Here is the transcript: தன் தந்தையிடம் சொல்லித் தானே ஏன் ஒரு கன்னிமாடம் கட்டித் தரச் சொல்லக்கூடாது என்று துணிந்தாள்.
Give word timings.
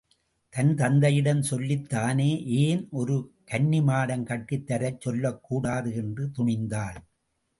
தன் 0.53 0.71
தந்தையிடம் 0.75 1.41
சொல்லித் 1.41 1.89
தானே 1.89 2.29
ஏன் 2.43 2.87
ஒரு 2.91 3.17
கன்னிமாடம் 3.51 4.23
கட்டித் 4.23 4.67
தரச் 4.67 5.01
சொல்லக்கூடாது 5.01 5.95
என்று 5.95 6.25
துணிந்தாள். 6.37 6.99